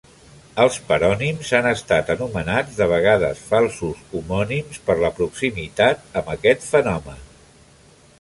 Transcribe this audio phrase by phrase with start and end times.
[0.61, 7.21] Els parònims han estat anomenats de vegades falsos homònims, per la proximitat amb aquest fenomen.